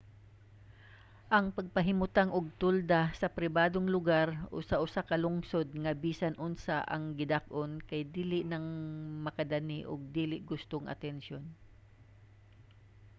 ang 1.35 1.45
pagpahimutang 1.57 2.29
og 2.37 2.45
tolda 2.61 3.01
sa 3.19 3.27
pribadong 3.37 3.87
lugar 3.95 4.27
o 4.53 4.55
sa 4.69 4.75
usa 4.85 5.01
ka 5.09 5.15
lungsod 5.23 5.67
nga 5.83 5.93
bisan 6.05 6.35
unsa 6.47 6.77
ang 6.93 7.03
gidak-on 7.19 7.71
kay 7.89 8.01
dali 8.15 8.39
rang 8.51 8.67
makadani 9.25 9.79
og 9.91 10.01
dili 10.17 10.37
gustong 10.51 10.85
atensiyon 10.93 11.43